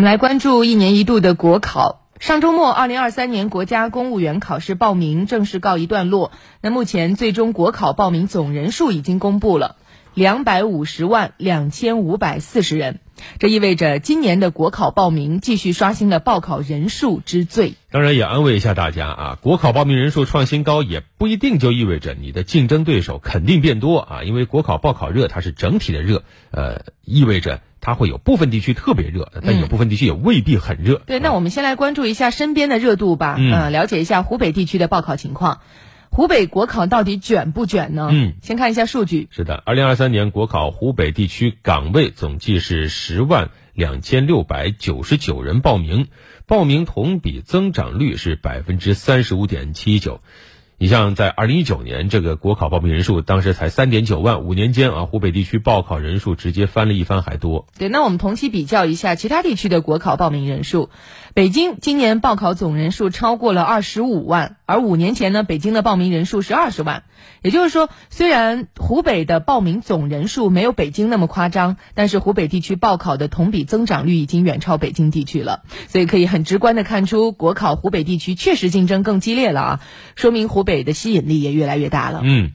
[0.00, 2.06] 们来关注一年一度的国考。
[2.18, 6.32] 上周末，二零二三年国家公务员考试报名正式告一段落。
[6.62, 9.76] 那目前，最终国考报名总人数已经公布了，
[10.14, 13.00] 两百五十万两千五百四十人。
[13.38, 17.74] 这意味着今年的国考报名继续刷新了报考人数之最。
[17.90, 24.22] 当然，也安慰一下大家啊，国考报名人数创新高，也不一定就意味着你的竞争对手肯定变多啊。
[24.22, 27.60] 因为国考报考热，它是整体的热，呃，意味着。
[27.82, 31.00] 它会有部分地区特别热，但有部分地区也未必很热。
[31.06, 33.36] 对，那我们先来关注一下身边的热度吧。
[33.38, 35.60] 嗯，了解一下湖北地区的报考情况。
[36.12, 38.08] 湖北国考到底卷不卷呢？
[38.10, 39.28] 嗯，先看一下数据。
[39.30, 46.08] 是的，二零二三年国考湖北地区岗位总计是十万两千六百九十九人报名，
[46.46, 50.20] 报名同比增长率是百分之三十五点七九。
[50.82, 57.66] 你像在二零一九年，这个国考报名人数当时才三点九万，五年间啊，湖北地区报考人数直接翻了一番还多。
[57.76, 60.88] 对，那我们同期比较一下其他地区的国考报名人数，
[61.34, 67.02] 北京今年报考总人数超过了二十五万，而五年前呢，北京的报名人数是二十万。
[67.42, 79.80] 也就是说，虽然湖北的报名总人数没有北京那么夸张，但是湖北地区报考的同比增长率已经远超北京地区了，所以可以很直观的看出，国考湖北地区确实竞争更激烈了啊，
[80.16, 80.69] 说明湖北。
[80.70, 82.20] 北的吸引力也越来越大了。
[82.22, 82.52] 嗯，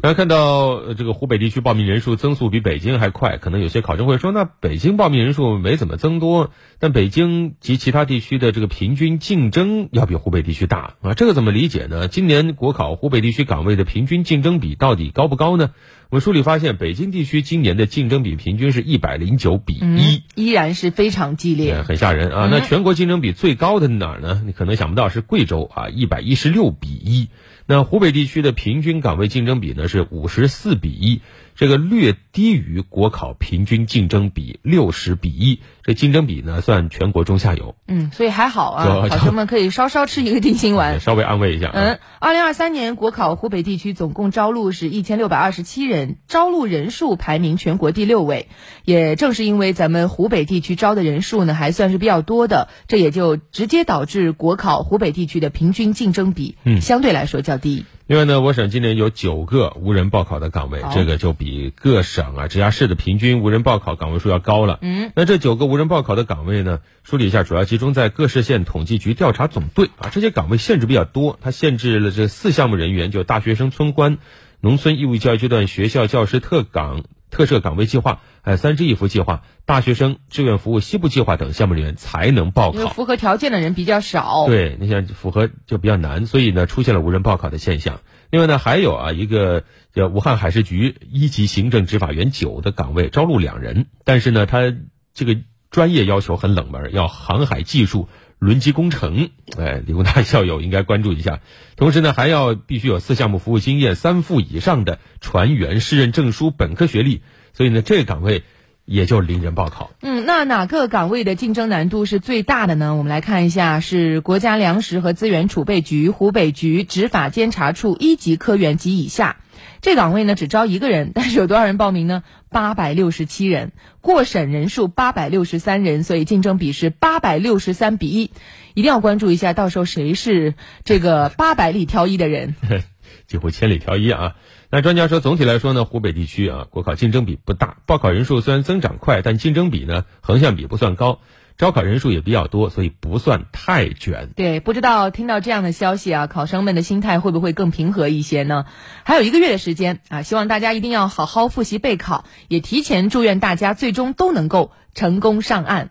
[0.00, 12.08] 大家看到这个湖北地区报名人数增速比北京还快，可能有些考生会说，那北京报名人数没怎么增多，但北京及其他地区的这个平均竞争要比湖北地区大啊，这个怎么理解呢？
[12.08, 15.70] 今年国考湖北地区岗位的平均竞争比到底高不高呢？
[16.14, 22.48] 我们梳理发现，北京地区今年的竞争比平均是一百零九比一，依然是非常激烈，很吓人啊！
[22.52, 24.40] 那全国竞争比最高的哪儿呢？
[24.46, 27.30] 你可能想不到是贵州啊，一百一十六比一。
[27.66, 31.20] 那湖北地区的平均岗位竞争比呢是五十四比一。
[31.56, 37.76] 这个略低于国考平均竞争比六十比一，这竞争比呢算全国中下游。
[37.86, 41.70] 嗯，所以还好啊，考生们可以稍稍吃一个定心丸，稍微安慰一下。
[41.72, 48.48] 嗯，二零二三年国考湖北地区总共招录是一千六百二十七人，招录人数排名全国第六位。
[48.84, 57.84] 也正是因为咱们湖北地区招的人数呢还算是比较多的，这也就直接导致国考湖北地区的平均竞争比相对来说较低。
[58.06, 64.78] 另外呢，我省今年有九个无人报考的岗位，这个就比各省啊、直辖市的平均无人报考岗位数要高了。
[64.82, 70.10] 嗯，那这九个无人报考的岗位呢，梳理一下，主要集中在各市县统计局调查总队啊。
[70.10, 74.18] 这些岗位限制比较多，它限制了这四项目人员，就大学生村官、
[74.60, 77.04] 农村义务教育阶段学校教师特岗。
[77.34, 82.88] 特设岗位计划、哎三支一扶计划、大学生志愿服务西部计划等项目里面才能报考。
[82.88, 84.46] 符合条件的人比较少。
[84.46, 88.00] 对，你像符合就比较难，所以呢出现了无人报考的现象。
[88.30, 94.72] 另外呢，还有啊一个叫武汉海事局一级行政执法员九的岗位招录两人，但是呢他
[95.12, 95.36] 这个
[95.70, 98.08] 专业要求很冷门，要航海技术。
[98.44, 101.40] 轮机工程，哎，理工大校友应该关注一下。
[101.76, 107.22] 同时呢，还要必须有四项目服务经验、三副以上的船员适任证书、本科学历。
[107.54, 108.42] 所以呢，这个岗位
[108.84, 109.90] 也就零人报考。
[110.02, 112.94] 嗯，那哪个岗位的竞争难度是最大的呢？
[112.96, 119.36] 我们来看一下，是国家粮食和资源储备局湖北局执法监察处一级科员及以下。
[119.80, 122.22] 这岗位呢只招一个人，但是有多少人报名呢？
[122.50, 128.30] 八百六十七人，过审人数八百六十三人，所以竞争比是八百六十三比一，
[128.74, 132.54] 一定要关注一下，到时候谁是这个八百里挑一的人？
[133.26, 134.36] 几乎千里挑一啊！
[134.70, 141.20] 那专家说，总体来说呢，湖北地区啊，国考竞争比不大，报考人数虽然增长快，但竞争比呢，横向比不算高。
[141.56, 144.30] 招考人数也比较多，所以不算太卷。
[144.34, 148.66] 对，不知道听到这样的消息啊，考生们的心态会不会更平和一些呢？
[149.04, 155.90] 还有一个月的时间啊，希望大家一定要好好复习备考，也提前祝愿大家最终都能够成功上岸。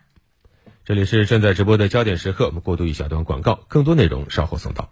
[0.84, 4.90] 这里是正在直播的焦点时刻，我们过渡一小段广告，更多内容稍后送到。